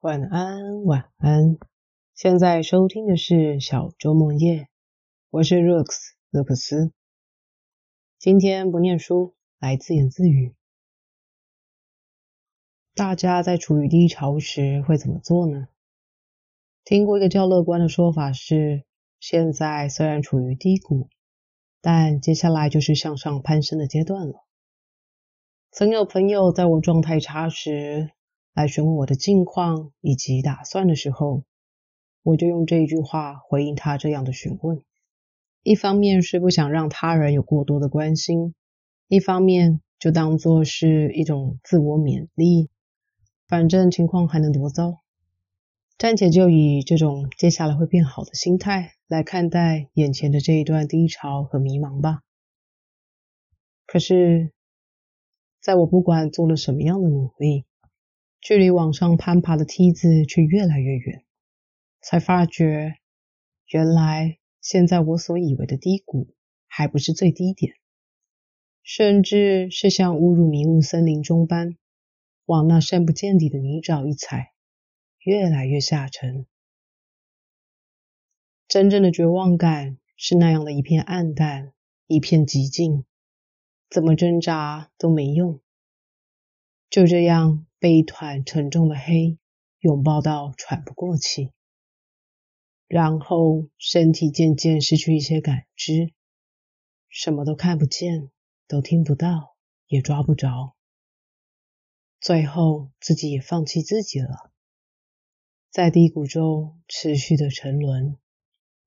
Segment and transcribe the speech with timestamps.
[0.00, 1.58] 晚安，晚安。
[2.14, 4.70] 现在收听的是小周末夜，
[5.28, 6.90] 我是 Rooks 勒克斯。
[8.18, 10.54] 今天不念书，来自言自语。
[12.94, 15.68] 大家在处于低潮时会怎么做呢？
[16.82, 18.86] 听过一个较乐观的说法是：
[19.18, 21.10] 现在虽然处于低谷，
[21.82, 24.46] 但接下来就是向上攀升的阶段了。
[25.70, 28.12] 曾有朋友在我状态差时
[28.52, 31.44] 来询问我的近况以及打算的时候，
[32.22, 34.82] 我就用这一句话回应他这样的询问。
[35.62, 38.54] 一方面是不想让他人有过多的关心，
[39.08, 42.68] 一方面就当做是一种自我勉励。
[43.46, 45.00] 反正情况还能多糟，
[45.98, 52.22] 暂且就以这种接下来会变好的心态来看待眼前的这一段低潮和迷茫吧。
[53.86, 54.52] 可是。
[55.62, 57.66] 在我不管做了什么样的努力，
[58.40, 61.24] 距离往上攀爬的梯子却越来越远，
[62.00, 62.96] 才发觉，
[63.66, 66.34] 原来现在我所以为的低谷，
[66.66, 67.74] 还不是最低点，
[68.82, 71.76] 甚至是像误入迷雾森林中般，
[72.46, 74.52] 往那深不见底的泥沼一踩，
[75.18, 76.46] 越来越下沉。
[78.66, 81.72] 真正的绝望感是那样的一片暗淡，
[82.06, 83.04] 一片寂静。
[83.90, 85.60] 怎么挣扎都没用，
[86.88, 89.38] 就这样被一团沉重的黑
[89.78, 91.50] 拥抱到喘不过气，
[92.86, 96.12] 然后身体渐渐失去一些感知，
[97.08, 98.30] 什么都看不见，
[98.68, 99.56] 都听不到，
[99.86, 100.76] 也抓不着，
[102.20, 104.52] 最后自己也放弃自己了，
[105.70, 108.18] 在低谷中持续的沉沦，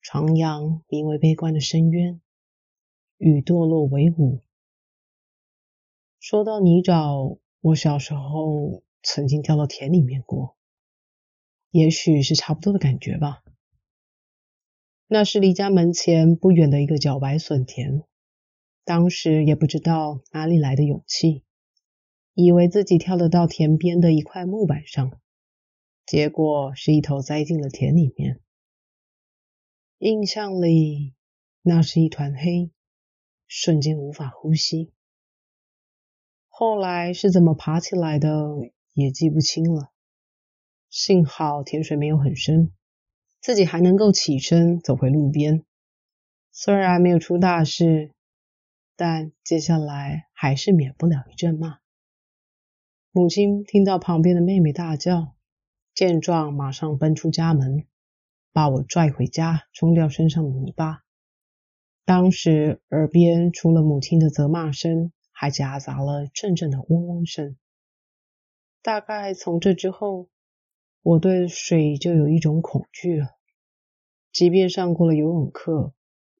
[0.00, 2.20] 徜徉名为悲观的深渊，
[3.16, 4.44] 与堕落为伍。
[6.20, 10.56] 说到泥沼，我小时候曾经掉到田里面过，
[11.72, 13.42] 也许是差不多的感觉吧。
[15.08, 18.04] 那是离家门前不远的一个茭白笋田，
[18.84, 21.42] 当时也不知道哪里来的勇气，
[22.34, 25.20] 以为自己跳得到田边的一块木板上，
[26.06, 28.40] 结果是一头栽进了田里面。
[29.98, 31.14] 印象里，
[31.62, 32.70] 那是一团黑，
[33.48, 34.92] 瞬间无法呼吸。
[36.58, 38.30] 后来是怎么爬起来的，
[38.94, 39.92] 也记不清了。
[40.88, 42.72] 幸好田水没有很深，
[43.42, 45.66] 自己还能够起身走回路边。
[46.52, 48.14] 虽然没有出大事，
[48.96, 51.76] 但接下来还是免不了一阵骂。
[53.12, 55.34] 母亲听到旁边的妹妹大叫，
[55.94, 57.84] 见状马上奔出家门，
[58.54, 61.02] 把我拽回家，冲掉身上的泥巴。
[62.06, 65.12] 当时耳边除了母亲的责骂声。
[65.38, 67.58] 还夹杂了阵阵的嗡嗡声。
[68.80, 70.30] 大概从这之后，
[71.02, 73.36] 我对水就有一种恐惧了。
[74.32, 75.92] 即便上过了游泳课，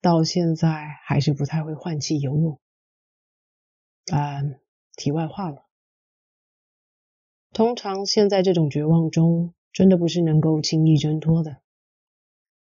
[0.00, 2.58] 到现在还是不太会换气游泳。
[4.12, 4.40] 啊，
[4.96, 5.66] 题外话了。
[7.52, 11.58] 通常现在这种绝望中，真的不是能够轻易挣脱的。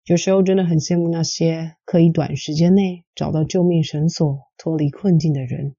[0.03, 5.77] 有时候真的很羡慕那些可以短时间内找到救命绳索、脱离困境的人。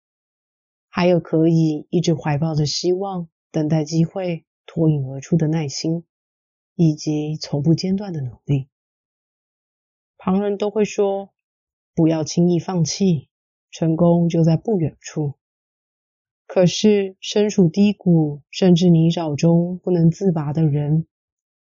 [0.89, 6.03] 还有可以一直怀抱着希望、等待机会脱颖而出的耐心，
[6.75, 8.67] 以及从不间断的努力。
[10.17, 11.31] 旁人都会说
[11.95, 13.29] ：“不要轻易放弃，
[13.71, 15.35] 成功就在不远处。”
[16.45, 21.05] 可是身处低谷甚至泥沼中不能自拔的人，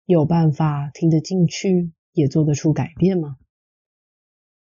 [0.07, 3.37] 有办法听得进去，也做得出改变吗？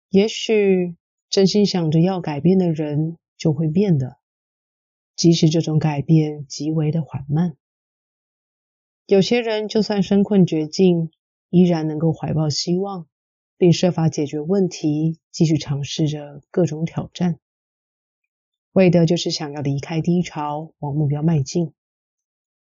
[0.10, 0.98] 也许
[1.30, 4.21] 真心想着要改变的人，就会变的。
[5.16, 7.56] 即使这种改变极为的缓慢，
[9.06, 11.12] 有些人就算身困绝境，
[11.50, 13.08] 依然能够怀抱希望，
[13.58, 17.40] 并设法解决问题，继续尝试着各种挑战，
[18.72, 21.74] 为的就是想要离开低潮，往目标迈进。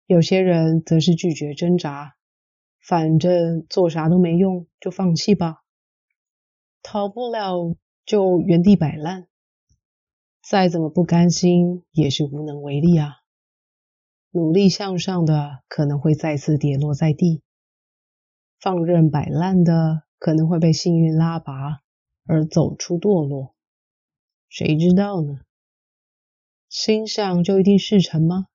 [0.06, 2.16] 有些人则是拒绝挣扎，
[2.80, 5.62] 反正做啥都没用，就放弃吧，
[6.82, 9.28] 逃不了就原地摆烂。
[10.42, 13.18] 再怎么不甘心，也是无能为力啊！
[14.32, 17.42] 努力向上的可能会再次跌落在地，
[18.58, 21.82] 放任摆烂的可能会被幸运拉拔
[22.26, 23.54] 而走出堕落，
[24.48, 25.40] 谁知道呢？
[26.68, 28.48] 心想就一定事成吗？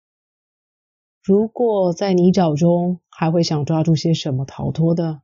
[1.23, 5.21] 如果在泥沼中还会想抓住些什么逃脱的，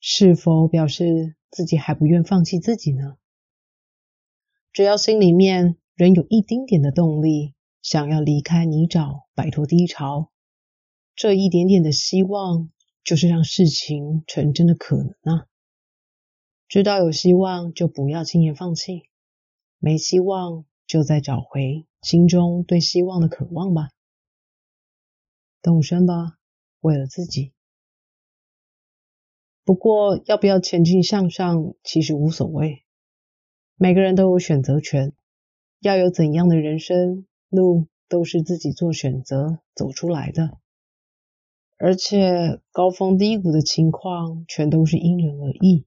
[0.00, 3.18] 是否表示自己还不愿放弃自己呢？
[4.72, 10.30] 只要心里面仍有一丁点的动力，想要离开泥沼，摆脱低潮，
[11.16, 12.70] 这一点点的希望，
[13.02, 15.46] 就是让事情成真的可能啊！
[16.68, 19.02] 知道有希望，就不要轻言放弃；
[19.78, 23.88] 没希望，就再找回心中对希望的渴望吧。
[25.60, 26.38] 动身吧，
[26.80, 27.52] 为了自己。
[29.64, 32.84] 不过，要不要前进向上，其实无所谓。
[33.82, 35.14] 每个人都有选择权，
[35.80, 40.58] 要有怎样的人生路，都是自己做选择走出来的。
[41.78, 45.86] 而且，高峰低谷的情况，全都是因人而异。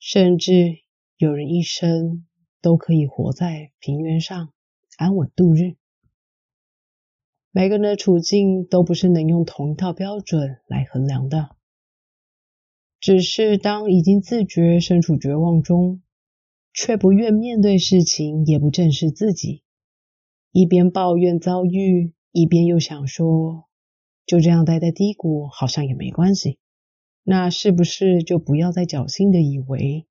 [0.00, 0.80] 甚至
[1.16, 2.26] 有人一生
[2.60, 4.52] 都可以活在平原上
[4.96, 5.76] 安稳度日。
[7.52, 11.50] 每个人的处境都不是能用同一套标准来衡量的。
[12.98, 16.01] 只是当已经自觉身处绝望中，
[16.72, 19.62] 却不愿面对事情，也不正视自己，
[20.50, 23.68] 一边抱怨遭遇，一边又想说，
[24.26, 26.58] 就这样待在低谷，好像也没关系。
[27.24, 30.06] 那是不是就不要再侥幸的以为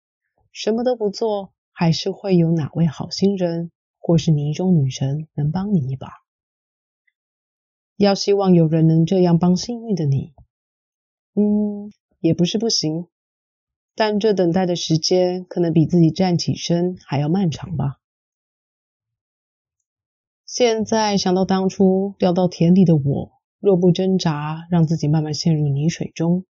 [0.51, 6.09] 什么都不做，还是会有哪位好心人或是泥中女神能帮你一把？
[7.97, 10.33] 要希望有人能这样帮幸运的你，
[11.35, 13.07] 嗯，也不是不行，
[13.95, 17.97] 但这等待的时间可能比自己站起身还要漫长吧。
[20.45, 26.45] 现在想到当初掉到田里的我，若不挣扎，让自己慢慢陷入泥水中。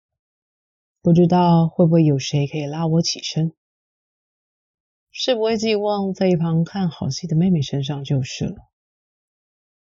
[1.02, 3.54] 不知道会不会有谁可以拉我起身？
[5.12, 8.56] 是不会寄望在一旁看好戏的妹妹身上就是了。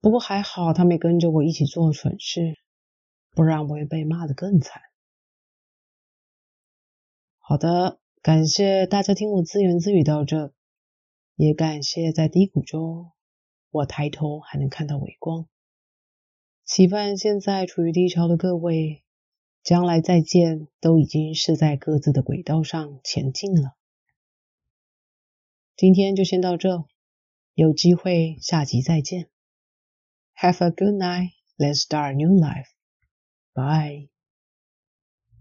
[0.01, 2.59] 不过还好，她没跟着我一起做蠢事，
[3.31, 4.81] 不然我会被骂得更惨。
[7.47, 10.51] 好的，感谢大家听我自言自语到这，
[11.35, 13.11] 也感谢在低谷中
[13.69, 15.47] 我抬头还能看到微光。
[16.65, 19.03] 期盼现在处于低潮的各位。
[19.61, 23.75] 将来再见，都已经是在各自的轨道上前进了。
[25.75, 26.85] 今天就先到这，
[27.55, 29.27] 有机会下集再见。
[30.35, 31.31] Have a good night.
[31.57, 32.67] Let's start a new life.
[33.53, 34.14] Bye.